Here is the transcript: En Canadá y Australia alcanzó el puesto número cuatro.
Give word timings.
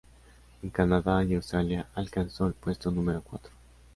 En 0.63 0.71
Canadá 0.71 1.23
y 1.23 1.35
Australia 1.35 1.87
alcanzó 1.93 2.47
el 2.47 2.53
puesto 2.53 2.89
número 2.89 3.21
cuatro. 3.21 3.51